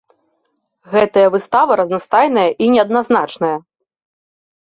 [0.93, 3.53] Гэтая выстава разнастайная і неадназначная.